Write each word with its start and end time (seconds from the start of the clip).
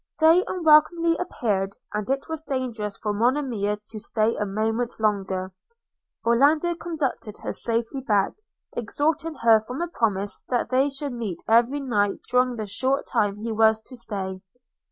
Day 0.19 0.43
unwelcomely 0.47 1.15
appeared, 1.17 1.75
and 1.93 2.09
it 2.09 2.27
was 2.27 2.41
dangerous 2.41 2.97
for 2.97 3.13
Monimia 3.13 3.77
to 3.91 3.99
stay 3.99 4.35
a 4.35 4.47
moment 4.47 4.95
longer.– 4.99 5.53
Orlando 6.25 6.73
conducted 6.73 7.37
her 7.43 7.53
safely 7.53 7.99
back, 8.01 8.31
extorting 8.75 9.35
from 9.37 9.77
her 9.77 9.85
a 9.85 9.87
promise 9.99 10.41
that 10.49 10.71
they 10.71 10.89
should 10.89 11.13
meet 11.13 11.43
every 11.47 11.81
night 11.81 12.21
during 12.31 12.55
the 12.55 12.65
short 12.65 13.05
time 13.05 13.37
he 13.37 13.51
was 13.51 13.79
to 13.81 13.95
stay. 13.95 14.41